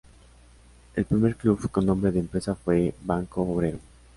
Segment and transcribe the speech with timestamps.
[0.95, 3.77] El primer club con nombre de empresa fue: Banco Obrero.